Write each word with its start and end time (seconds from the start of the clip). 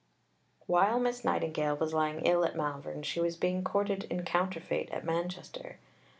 While 0.65 0.99
Miss 0.99 1.23
Nightingale 1.23 1.77
was 1.77 1.93
lying 1.93 2.25
ill 2.25 2.43
at 2.43 2.55
Malvern, 2.55 3.03
she 3.03 3.19
was 3.19 3.35
being 3.37 3.63
courted 3.63 4.05
in 4.05 4.25
counterfeit 4.25 4.89
at 4.89 5.05
Manchester. 5.05 5.77